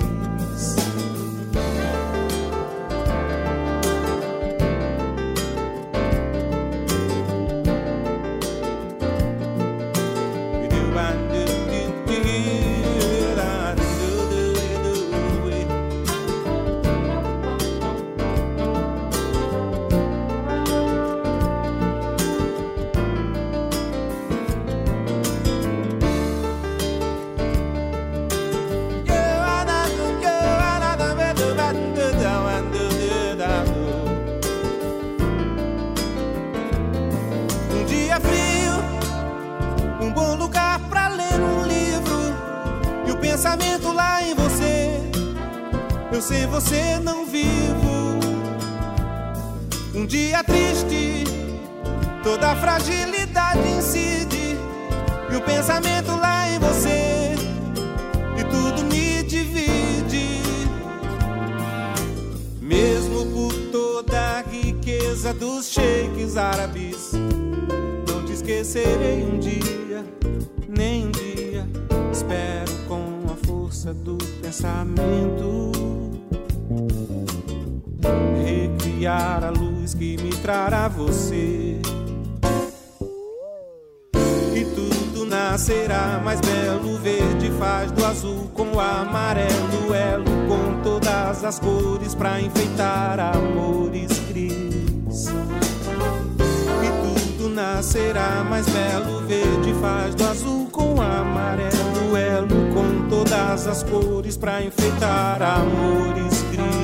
Sem 46.21 46.45
você 46.47 46.99
não 46.99 47.25
vivo. 47.25 48.19
Um 49.95 50.05
dia 50.05 50.43
triste, 50.43 51.23
toda 52.21 52.51
a 52.51 52.55
fragilidade 52.57 53.67
incide 53.69 54.57
e 55.31 55.35
o 55.35 55.41
pensamento 55.41 56.11
lá 56.11 56.47
em 56.49 56.59
você 56.59 57.33
e 58.37 58.43
tudo 58.43 58.83
me 58.93 59.23
divide. 59.23 60.41
Mesmo 62.61 63.25
por 63.27 63.53
toda 63.71 64.19
a 64.19 64.41
riqueza 64.41 65.33
dos 65.33 65.69
sheiks 65.69 66.35
árabes, 66.35 67.13
não 68.07 68.25
te 68.25 68.33
esquecerei 68.33 69.23
um 69.23 69.39
dia, 69.39 70.05
nem 70.67 71.07
um 71.07 71.11
dia. 71.11 71.65
Espero 72.11 72.73
com 72.87 73.31
a 73.31 73.47
força 73.47 73.93
do 73.93 74.17
pensamento 74.41 76.08
a 79.07 79.51
luz 79.57 79.93
que 79.93 80.17
me 80.17 80.29
trará 80.29 80.87
você. 80.87 81.79
E 84.53 84.65
tudo 84.75 85.25
nascerá 85.25 86.21
mais 86.23 86.41
belo, 86.41 86.97
verde 86.97 87.51
faz 87.57 87.91
do 87.91 88.05
azul 88.05 88.49
com 88.53 88.71
o 88.73 88.79
amarelo, 88.79 89.93
elo 89.93 90.25
com 90.47 90.81
todas 90.83 91.43
as 91.43 91.59
cores 91.59 92.13
pra 92.13 92.41
enfeitar 92.41 93.19
amores 93.19 94.11
cris. 94.27 95.27
E 96.83 97.37
tudo 97.37 97.49
nascerá 97.49 98.43
mais 98.49 98.67
belo, 98.67 99.21
verde 99.25 99.73
faz 99.81 100.15
do 100.15 100.25
azul 100.25 100.67
com 100.71 100.95
o 100.95 101.01
amarelo, 101.01 102.17
elo 102.17 102.73
com 102.73 103.07
todas 103.07 103.67
as 103.67 103.83
cores 103.83 104.35
pra 104.35 104.61
enfeitar 104.61 105.41
amores 105.41 106.43
cris. 106.51 106.78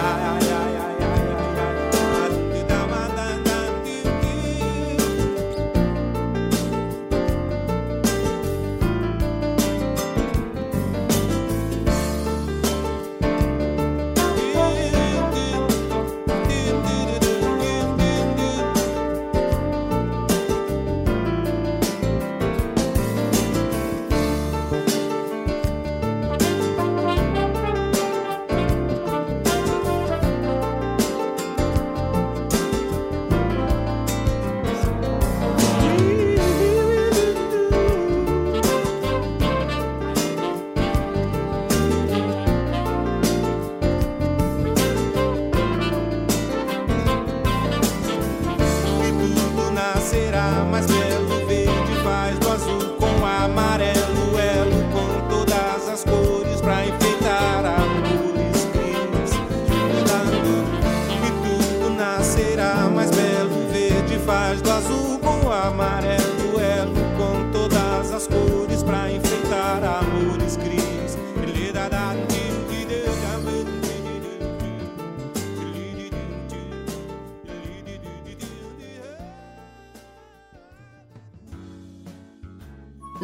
sky. 0.00 0.49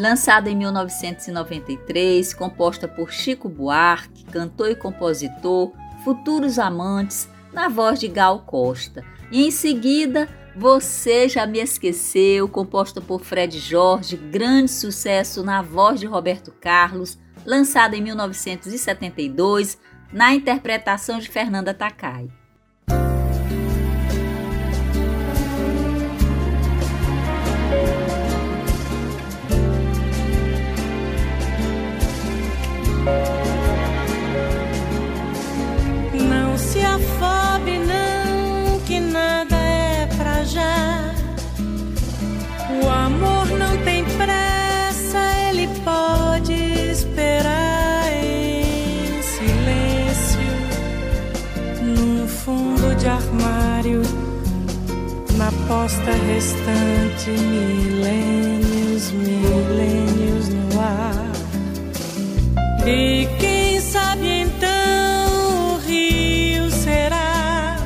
Lançada 0.08 0.48
em 0.48 0.54
1993, 0.54 2.32
composta 2.32 2.86
por 2.86 3.10
Chico 3.12 3.48
Buarque, 3.48 4.24
cantor 4.26 4.70
e 4.70 4.76
compositor, 4.76 5.72
Futuros 6.04 6.60
Amantes, 6.60 7.28
na 7.52 7.68
voz 7.68 7.98
de 7.98 8.06
Gal 8.06 8.40
Costa. 8.46 9.04
E 9.32 9.44
em 9.44 9.50
seguida, 9.50 10.28
Você 10.54 11.28
Já 11.28 11.44
Me 11.44 11.58
Esqueceu, 11.58 12.48
composta 12.48 13.00
por 13.00 13.20
Fred 13.20 13.58
Jorge, 13.58 14.16
grande 14.16 14.70
sucesso 14.70 15.42
na 15.42 15.60
voz 15.60 15.98
de 15.98 16.06
Roberto 16.06 16.52
Carlos, 16.52 17.18
lançada 17.44 17.96
em 17.96 18.00
1972, 18.00 19.76
na 20.12 20.32
interpretação 20.32 21.18
de 21.18 21.28
Fernanda 21.28 21.74
Takai. 21.74 22.28
Posta 55.66 56.12
restante, 56.12 57.30
milênios, 57.30 59.10
milênios 59.10 60.48
no 60.48 60.80
ar. 60.80 61.32
E 62.86 63.28
quem 63.38 63.80
sabe 63.80 64.42
então 64.42 65.74
o 65.74 65.78
rio 65.78 66.70
será 66.70 67.76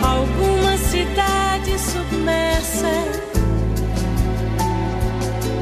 alguma 0.00 0.76
cidade 0.78 1.78
submersa. 1.78 2.90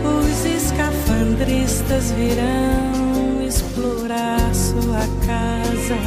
Os 0.03 0.45
escafandristas 0.47 2.11
virão 2.13 3.47
explorar 3.47 4.55
sua 4.55 5.07
casa, 5.27 5.99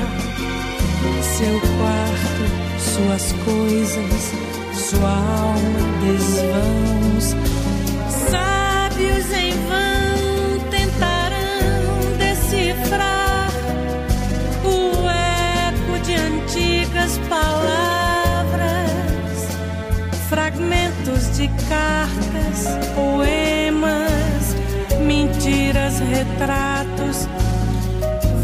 seu 1.21 1.59
quarto 1.77 2.67
suas 2.97 3.31
coisas, 3.45 4.46
sua 4.89 5.09
alma 5.09 5.79
desvãos. 6.01 7.35
Sábios 8.31 9.31
em 9.33 9.51
vão 9.67 10.59
tentarão 10.69 12.15
decifrar 12.17 13.51
o 14.63 15.09
eco 15.09 15.99
de 16.05 16.15
antigas 16.15 17.17
palavras, 17.27 18.69
fragmentos 20.29 21.35
de 21.35 21.49
cartas, 21.67 22.69
poemas, 22.95 24.55
mentiras, 25.05 25.99
retratos 25.99 27.27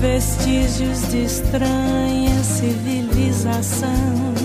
vestígios 0.01 1.07
de 1.09 1.23
estranha 1.23 2.43
civilização. 2.43 4.42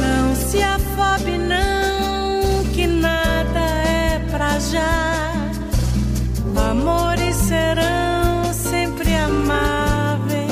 Não 0.00 0.34
se 0.34 0.62
afobe, 0.62 1.38
não, 1.38 2.64
que 2.72 2.86
nada 2.86 3.60
é 3.60 4.18
pra 4.30 4.58
já. 4.58 5.32
Amores 6.70 7.36
serão 7.36 8.52
sempre 8.52 9.14
amáveis, 9.14 10.48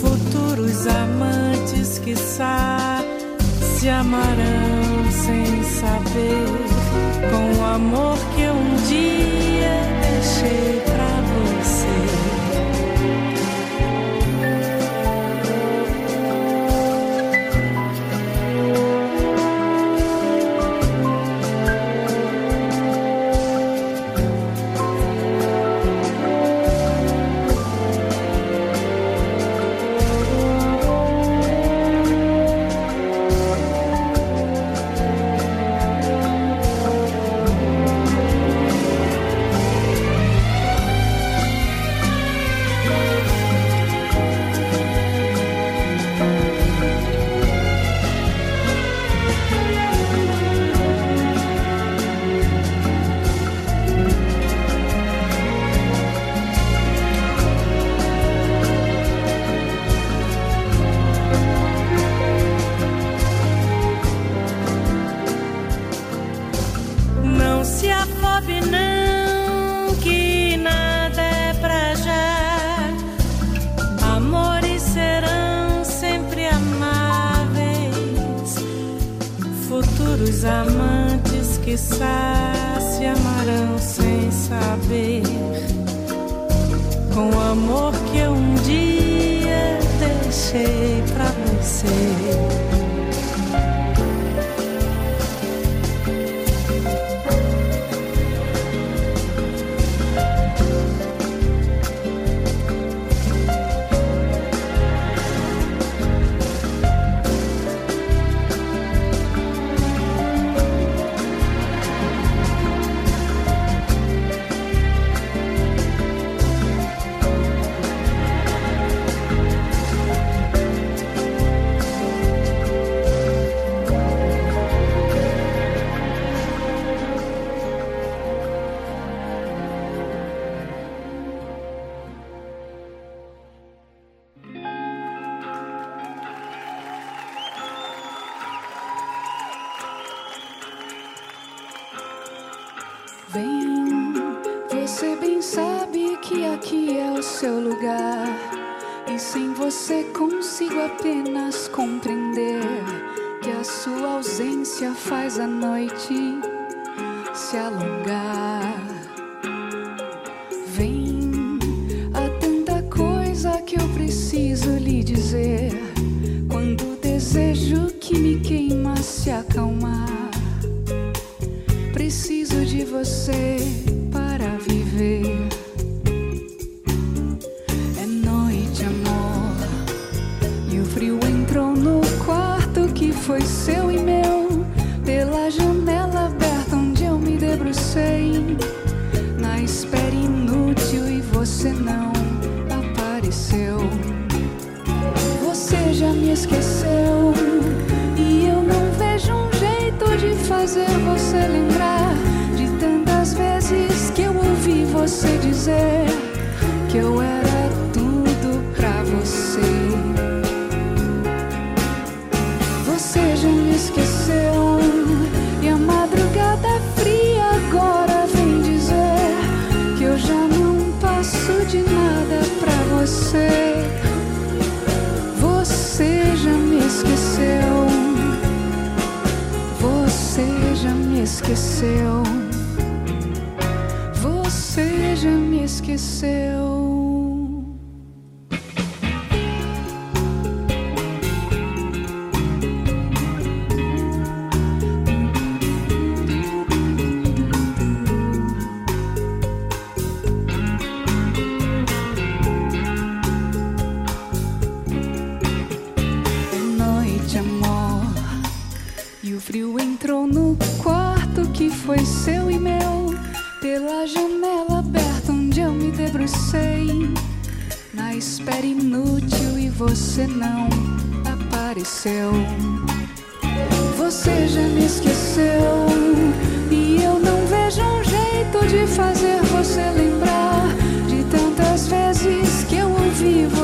futuros 0.00 0.86
amantes 0.86 1.98
que 1.98 2.16
se 2.16 3.88
amarão 3.88 5.10
sem 5.10 5.62
saber. 5.62 6.46
Com 7.30 7.60
o 7.60 7.64
amor 7.64 8.18
que 8.34 8.46
um 8.48 8.76
dia 8.88 9.76
deixei 10.00 10.79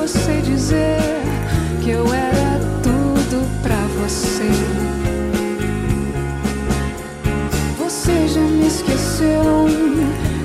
você 0.07 0.41
dizer 0.41 1.01
que 1.83 1.91
eu 1.91 2.07
era 2.15 2.61
tudo 2.81 3.45
pra 3.61 3.81
você. 4.01 4.49
Você 7.77 8.29
já 8.29 8.41
me 8.41 8.69
esqueceu 8.69 9.67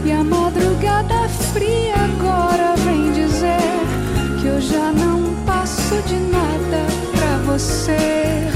e 0.03 0.12
a 0.12 0.24
madrugada 0.24 1.30
fria 1.53 1.93
agora 1.93 2.76
vem 2.78 3.12
dizer 3.12 3.62
que 4.41 4.47
eu 4.47 4.59
já 4.59 4.91
não 4.93 5.36
passo 5.45 6.01
de 6.07 6.16
nada 6.16 6.88
pra 7.12 7.53
você. 7.53 8.49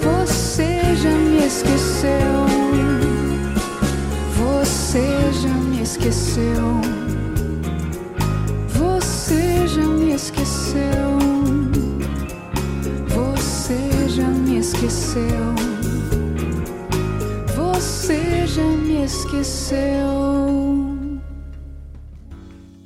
Você 0.00 0.94
já 1.02 1.10
me 1.10 1.46
esqueceu. 1.46 2.46
Você 4.38 5.32
já 5.42 5.48
me 5.48 5.82
esqueceu. 5.82 7.03
Esqueceu. 14.84 15.54
Você 17.56 18.46
já 18.46 18.62
me 18.62 19.02
esqueceu. 19.02 19.78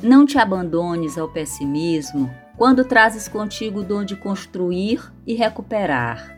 Não 0.00 0.24
te 0.24 0.38
abandones 0.38 1.18
ao 1.18 1.28
pessimismo 1.28 2.30
quando 2.56 2.84
trazes 2.84 3.26
contigo 3.26 3.80
o 3.80 3.84
dom 3.84 4.04
de 4.04 4.14
construir 4.14 5.12
e 5.26 5.34
recuperar. 5.34 6.36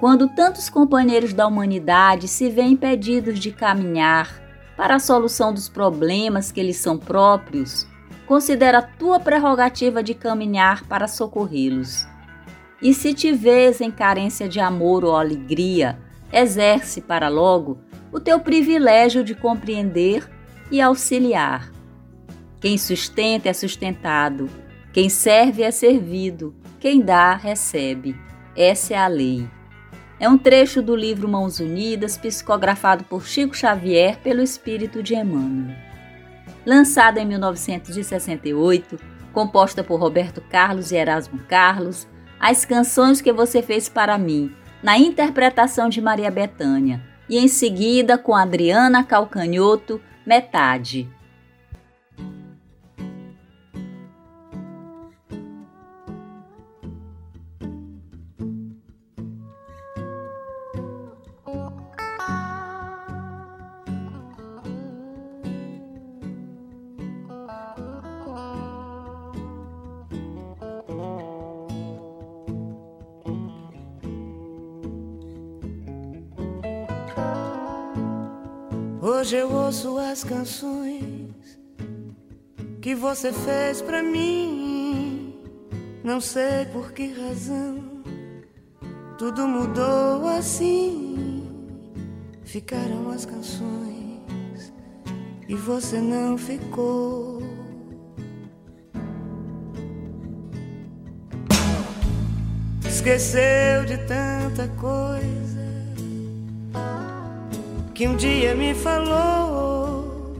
Quando 0.00 0.28
tantos 0.28 0.68
companheiros 0.68 1.32
da 1.32 1.46
humanidade 1.46 2.26
se 2.26 2.50
veem 2.50 2.72
impedidos 2.72 3.38
de 3.38 3.52
caminhar 3.52 4.42
para 4.76 4.96
a 4.96 5.00
solução 5.00 5.54
dos 5.54 5.68
problemas 5.68 6.50
que 6.50 6.60
lhes 6.60 6.78
são 6.78 6.98
próprios, 6.98 7.86
considera 8.26 8.78
a 8.78 8.82
tua 8.82 9.20
prerrogativa 9.20 10.02
de 10.02 10.12
caminhar 10.12 10.84
para 10.88 11.06
socorrê-los. 11.06 12.11
E 12.82 12.92
se 12.92 13.14
te 13.14 13.32
vês 13.32 13.80
em 13.80 13.90
carência 13.90 14.48
de 14.48 14.58
amor 14.58 15.04
ou 15.04 15.16
alegria, 15.16 15.98
exerce 16.32 17.00
para 17.00 17.28
logo 17.28 17.78
o 18.10 18.18
teu 18.18 18.40
privilégio 18.40 19.22
de 19.22 19.34
compreender 19.34 20.28
e 20.70 20.80
auxiliar. 20.80 21.70
Quem 22.60 22.76
sustenta 22.76 23.48
é 23.48 23.52
sustentado, 23.52 24.50
quem 24.92 25.08
serve 25.08 25.62
é 25.62 25.70
servido, 25.70 26.54
quem 26.80 27.00
dá, 27.00 27.34
recebe. 27.34 28.16
Essa 28.56 28.94
é 28.94 28.98
a 28.98 29.06
lei. 29.06 29.48
É 30.18 30.28
um 30.28 30.36
trecho 30.36 30.82
do 30.82 30.94
livro 30.94 31.28
Mãos 31.28 31.60
Unidas, 31.60 32.18
psicografado 32.18 33.04
por 33.04 33.26
Chico 33.26 33.56
Xavier 33.56 34.18
pelo 34.18 34.42
espírito 34.42 35.02
de 35.02 35.14
Emmanuel. 35.14 35.76
Lançada 36.66 37.20
em 37.20 37.26
1968, 37.26 38.98
composta 39.32 39.82
por 39.82 39.98
Roberto 39.98 40.40
Carlos 40.40 40.92
e 40.92 40.96
Erasmo 40.96 41.40
Carlos, 41.48 42.06
As 42.44 42.64
Canções 42.64 43.20
que 43.20 43.32
Você 43.32 43.62
Fez 43.62 43.88
para 43.88 44.18
Mim, 44.18 44.52
na 44.82 44.98
interpretação 44.98 45.88
de 45.88 46.00
Maria 46.00 46.28
Bethânia, 46.28 47.00
e 47.28 47.38
em 47.38 47.46
seguida 47.46 48.18
com 48.18 48.34
Adriana 48.34 49.04
Calcanhoto, 49.04 50.00
Metade. 50.26 51.08
Hoje 79.04 79.34
eu 79.34 79.50
ouço 79.50 79.98
as 79.98 80.22
canções 80.22 81.58
que 82.80 82.94
você 82.94 83.32
fez 83.32 83.82
pra 83.82 84.00
mim. 84.00 85.34
Não 86.04 86.20
sei 86.20 86.66
por 86.66 86.92
que 86.92 87.08
razão 87.08 87.82
tudo 89.18 89.48
mudou 89.48 90.28
assim. 90.28 91.50
Ficaram 92.44 93.10
as 93.10 93.26
canções 93.26 94.72
e 95.48 95.56
você 95.56 96.00
não 96.00 96.38
ficou. 96.38 97.42
Esqueceu 102.86 103.84
de 103.84 103.98
tanta 104.06 104.68
coisa 104.80 105.51
que 108.02 108.08
um 108.08 108.16
dia 108.16 108.52
me 108.56 108.74
falou. 108.74 110.34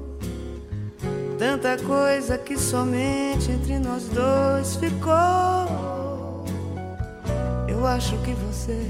Tanta 1.39 1.77
coisa 1.77 2.37
que 2.37 2.59
somente 2.59 3.53
entre 3.53 3.79
nós 3.79 4.09
dois 4.09 4.75
ficou. 4.75 6.45
Eu 7.69 7.87
acho 7.87 8.17
que 8.25 8.33
você 8.33 8.85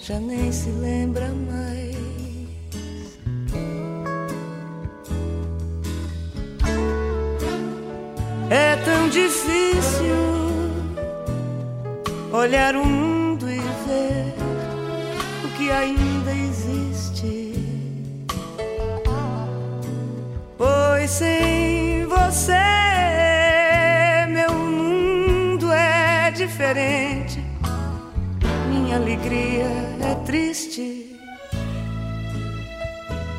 já 0.00 0.18
nem 0.18 0.50
se 0.50 0.70
lembra 0.70 1.28
mais. 1.28 1.96
É 8.50 8.74
tão 8.84 9.08
difícil 9.08 10.16
olhar 12.32 12.74
o 12.74 12.84
mundo 12.84 13.48
e 13.48 13.60
ver 13.86 14.34
o 15.44 15.48
que 15.56 15.70
ainda 15.70 16.32
existe. 16.32 16.71
Sem 21.12 22.06
você, 22.06 22.56
meu 24.28 24.50
mundo 24.54 25.70
é 25.70 26.30
diferente. 26.30 27.44
Minha 28.70 28.96
alegria 28.96 29.66
é 30.00 30.14
triste. 30.24 31.20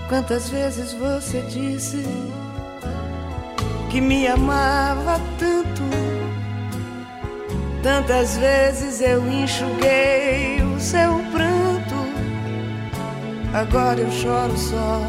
Quantas 0.07 0.49
vezes 0.49 0.93
você 0.93 1.41
disse 1.49 2.05
que 3.89 3.99
me 3.99 4.27
amava 4.27 5.19
tanto? 5.39 5.81
Tantas 7.81 8.37
vezes 8.37 9.01
eu 9.01 9.27
enxuguei 9.27 10.61
o 10.61 10.79
seu 10.79 11.17
pranto. 11.31 11.95
Agora 13.51 13.99
eu 13.99 14.11
choro 14.11 14.55
só, 14.57 15.01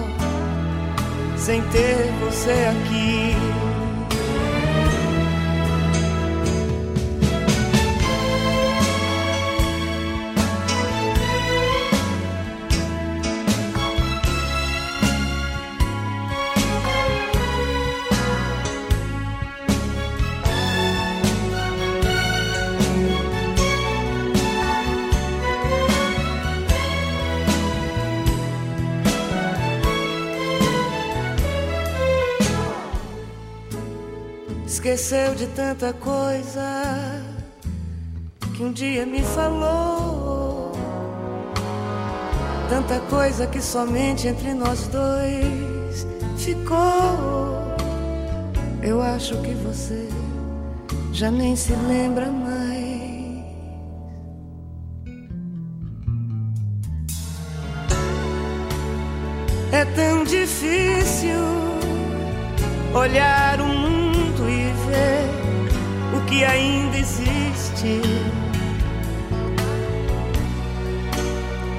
sem 1.44 1.60
ter 1.64 2.10
você 2.22 2.52
aqui. 2.70 3.43
Esqueceu 34.94 35.34
de 35.34 35.48
tanta 35.48 35.92
coisa 35.92 37.20
que 38.54 38.62
um 38.62 38.70
dia 38.70 39.04
me 39.04 39.24
falou. 39.24 40.70
Tanta 42.68 43.00
coisa 43.10 43.44
que 43.48 43.60
somente 43.60 44.28
entre 44.28 44.54
nós 44.54 44.86
dois 44.86 46.06
ficou. 46.38 47.74
Eu 48.84 49.02
acho 49.02 49.36
que 49.38 49.52
você 49.66 50.08
já 51.12 51.28
nem 51.28 51.56
se 51.56 51.72
lembra 51.72 52.30
mais. 52.30 52.54
É 59.72 59.84
tão 59.96 60.22
difícil 60.22 61.40
olhar 62.94 63.43
que 66.34 66.44
ainda 66.44 66.98
existe. 66.98 68.00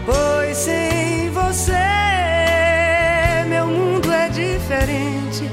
Pois 0.06 0.58
sem 0.58 1.30
você, 1.32 1.74
meu 3.50 3.68
mundo 3.68 4.10
é 4.12 4.30
diferente. 4.30 5.50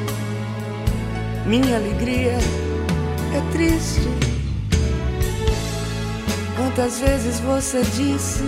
Minha 1.44 1.76
alegria 1.76 2.38
é 3.34 3.52
triste. 3.52 4.08
Quantas 6.56 7.00
vezes 7.00 7.40
você 7.40 7.82
disse 7.82 8.44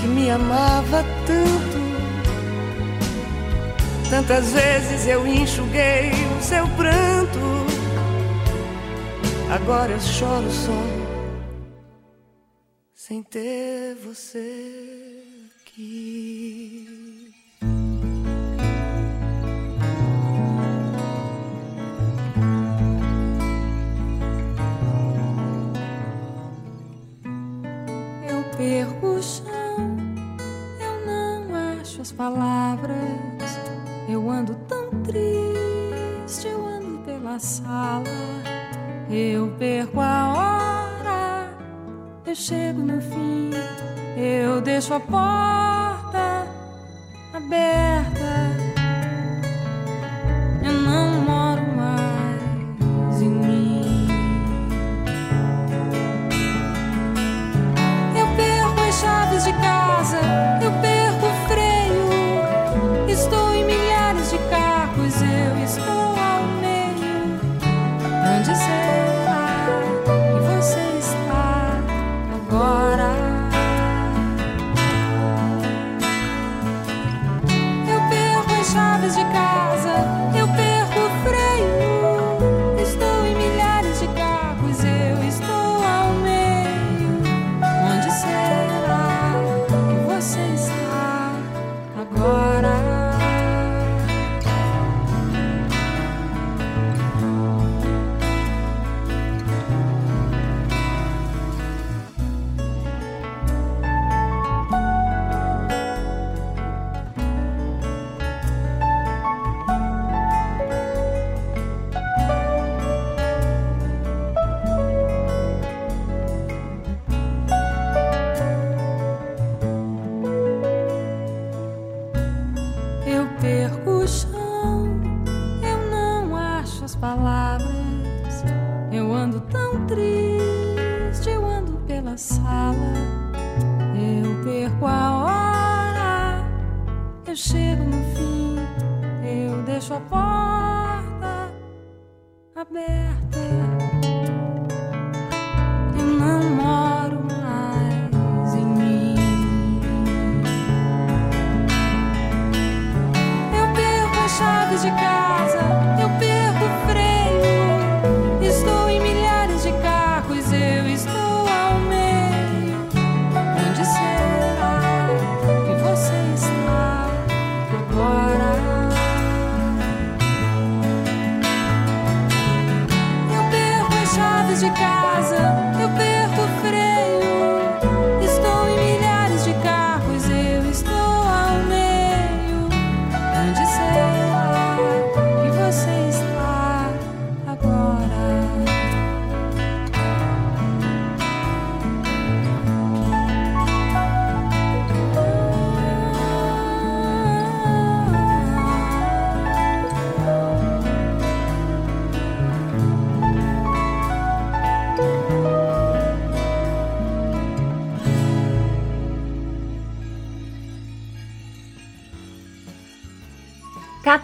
que 0.00 0.06
me 0.06 0.30
amava 0.30 1.04
tanto? 1.26 1.82
Tantas 4.08 4.52
vezes 4.52 5.06
eu 5.06 5.26
enxuguei 5.26 6.10
o 6.38 6.42
seu 6.42 6.66
pranto. 6.68 7.71
Agora 9.54 9.92
eu 9.92 10.00
choro 10.00 10.50
só, 10.50 10.72
sem 12.94 13.22
ter 13.22 13.94
você 13.96 15.24
aqui. 15.60 16.88
Eu 28.26 28.56
perco 28.56 29.06
o 29.06 29.22
chão, 29.22 29.44
eu 30.80 31.06
não 31.06 31.54
acho 31.78 32.00
as 32.00 32.10
palavras. 32.10 32.96
Eu 34.08 34.30
ando 34.30 34.54
tão 34.66 34.88
triste, 35.02 36.48
eu 36.48 36.66
ando 36.66 37.04
pela 37.04 37.38
sala. 37.38 38.61
Eu 39.14 39.48
perco 39.58 40.00
a 40.00 40.32
hora, 40.32 41.54
eu 42.24 42.34
chego 42.34 42.80
no 42.80 42.98
fim. 42.98 43.50
Eu 44.16 44.62
deixo 44.62 44.94
a 44.94 45.00
porta 45.00 46.46
aberta. 47.34 48.21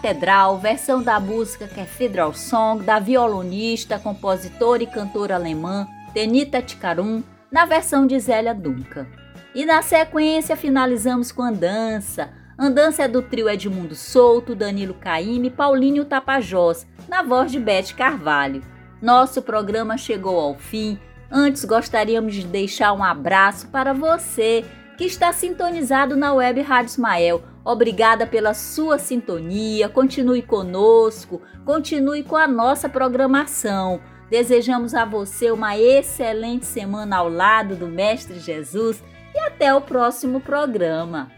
Catedral, 0.09 0.57
versão 0.57 1.03
da 1.03 1.19
música 1.19 1.67
Cathedral 1.67 2.33
Song, 2.33 2.83
da 2.83 2.97
violonista, 2.97 3.99
compositora 3.99 4.81
e 4.81 4.87
cantora 4.87 5.35
alemã 5.35 5.87
Tenita 6.15 6.63
Tikarum, 6.63 7.21
na 7.51 7.63
versão 7.67 8.07
de 8.07 8.19
Zélia 8.19 8.55
Duncan. 8.55 9.05
E 9.53 9.65
na 9.65 9.83
sequência 9.83 10.55
finalizamos 10.55 11.31
com 11.31 11.43
Andança. 11.43 12.31
Andança 12.57 13.03
é 13.03 13.07
do 13.07 13.21
trio 13.21 13.47
Edmundo 13.47 13.93
Souto, 13.93 14.55
Danilo 14.55 14.95
Caime 14.95 15.49
e 15.49 15.51
Paulinho 15.51 16.03
Tapajós, 16.05 16.87
na 17.07 17.21
voz 17.21 17.51
de 17.51 17.59
Bete 17.59 17.93
Carvalho. 17.93 18.63
Nosso 18.99 19.43
programa 19.43 19.95
chegou 19.95 20.39
ao 20.39 20.55
fim. 20.55 20.99
Antes 21.29 21.63
gostaríamos 21.63 22.33
de 22.33 22.47
deixar 22.47 22.93
um 22.93 23.03
abraço 23.03 23.67
para 23.67 23.93
você 23.93 24.65
que 24.97 25.03
está 25.03 25.31
sintonizado 25.31 26.15
na 26.15 26.33
web 26.33 26.59
Rádio 26.61 26.89
Ismael. 26.89 27.43
Obrigada 27.63 28.25
pela 28.25 28.53
sua 28.53 28.97
sintonia. 28.97 29.89
Continue 29.89 30.41
conosco, 30.41 31.41
continue 31.65 32.23
com 32.23 32.35
a 32.35 32.47
nossa 32.47 32.87
programação. 32.87 33.99
Desejamos 34.29 34.93
a 34.93 35.05
você 35.05 35.51
uma 35.51 35.77
excelente 35.77 36.65
semana 36.65 37.17
ao 37.17 37.29
lado 37.29 37.75
do 37.75 37.87
Mestre 37.87 38.39
Jesus 38.39 39.03
e 39.33 39.39
até 39.39 39.73
o 39.73 39.81
próximo 39.81 40.39
programa. 40.39 41.31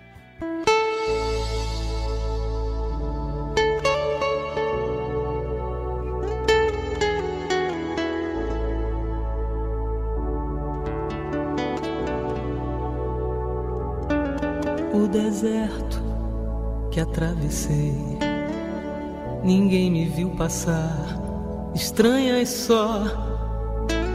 O 14.94 15.08
deserto 15.08 16.11
que 16.92 17.00
atravessei, 17.00 17.96
ninguém 19.44 19.90
me 19.90 20.06
viu 20.06 20.30
passar 20.32 21.20
estranhas 21.74 22.50
só, 22.50 23.04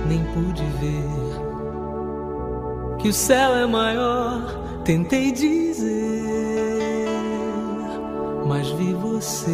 nem 0.07 0.23
pude 0.35 0.63
ver 0.79 1.37
que 2.99 3.09
o 3.09 3.13
céu 3.13 3.55
é 3.55 3.67
maior. 3.67 4.65
Tentei 4.85 5.33
dizer, 5.33 5.89
mas 8.47 8.69
vi 8.69 8.93
você 8.93 9.51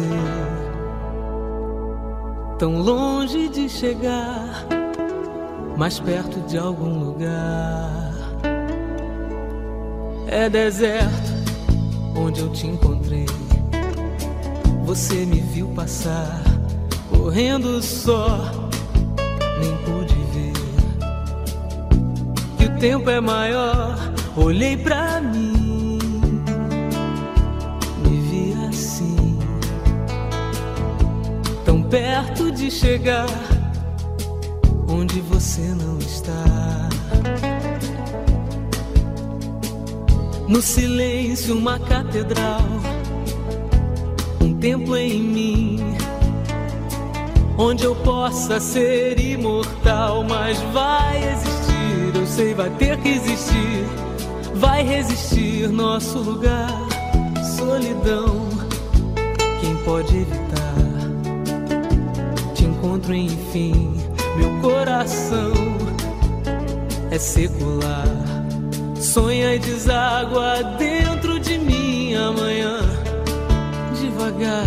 tão 2.59 2.77
longe 2.77 3.49
de 3.49 3.67
chegar, 3.67 4.67
mais 5.75 5.99
perto 5.99 6.39
de 6.41 6.57
algum 6.57 6.99
lugar. 6.99 8.13
É 10.27 10.49
deserto 10.49 11.32
onde 12.15 12.41
eu 12.41 12.49
te 12.49 12.67
encontrei. 12.67 13.25
Você 14.85 15.25
me 15.25 15.39
viu 15.39 15.67
passar 15.69 16.43
correndo 17.09 17.81
só, 17.81 18.69
nem 19.59 19.75
pude 19.77 20.15
ver 20.33 20.53
que 22.57 22.65
o 22.65 22.79
tempo 22.79 23.09
é 23.09 23.19
maior. 23.19 23.97
Olhei 24.35 24.75
pra 24.75 25.21
mim, 25.21 25.99
me 28.03 28.19
vi 28.29 28.53
assim, 28.67 29.37
tão 31.63 31.83
perto 31.83 32.51
de 32.51 32.69
chegar 32.71 33.27
onde 34.87 35.21
você 35.21 35.61
não 35.61 35.97
está. 35.99 36.52
No 40.47 40.61
silêncio, 40.61 41.57
uma 41.57 41.79
catedral, 41.79 42.61
um 44.41 44.53
templo 44.55 44.97
em 44.97 45.21
mim 45.21 45.93
onde 47.57 47.83
eu 47.83 47.95
possa 47.97 48.59
ser 48.59 49.19
imortal, 49.19 50.23
mas 50.23 50.59
vai 50.73 51.17
existir, 51.31 52.15
eu 52.15 52.25
sei, 52.25 52.53
vai 52.53 52.69
ter 52.71 52.97
que 52.97 53.09
existir, 53.09 53.85
vai 54.55 54.83
resistir 54.83 55.69
nosso 55.69 56.19
lugar, 56.19 56.71
solidão. 57.57 58.47
Quem 59.61 59.75
pode 59.77 60.17
evitar? 60.17 60.73
Te 62.55 62.65
encontro 62.65 63.13
enfim, 63.13 63.93
meu 64.35 64.61
coração 64.61 65.53
é 67.11 67.19
secular. 67.19 68.32
Sonha 69.13 69.53
e 69.53 69.59
deságua 69.59 70.63
dentro 70.79 71.39
de 71.39 71.59
mim 71.59 72.15
amanhã, 72.15 72.79
devagar. 74.01 74.65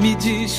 Me 0.00 0.16
diz 0.16 0.58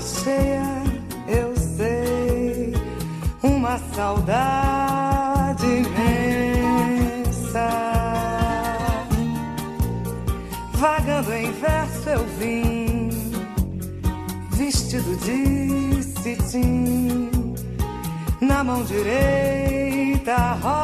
Cheia, 0.00 0.82
eu 1.28 1.54
sei, 1.56 2.74
uma 3.42 3.78
saudade 3.94 5.66
imensa. 5.66 5.90
Vagando 10.72 11.32
em 11.32 11.52
verso 11.52 12.08
eu 12.08 12.26
vim, 12.38 13.10
vestido 14.52 15.16
de 15.18 16.02
cetim, 16.02 17.30
na 18.40 18.64
mão 18.64 18.82
direita 18.84 20.54
rosa 20.62 20.79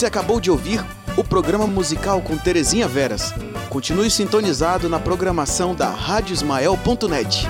Você 0.00 0.06
acabou 0.06 0.40
de 0.40 0.50
ouvir 0.50 0.82
o 1.14 1.22
programa 1.22 1.66
musical 1.66 2.22
com 2.22 2.34
Terezinha 2.34 2.88
Veras. 2.88 3.34
Continue 3.68 4.10
sintonizado 4.10 4.88
na 4.88 4.98
programação 4.98 5.74
da 5.74 5.90
Rádio 5.90 6.32
Ismael.net. 6.32 7.46